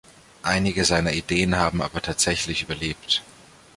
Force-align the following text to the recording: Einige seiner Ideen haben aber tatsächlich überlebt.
Einige 0.41 0.83
seiner 0.83 1.13
Ideen 1.13 1.57
haben 1.57 1.79
aber 1.79 2.01
tatsächlich 2.01 2.63
überlebt. 2.63 3.21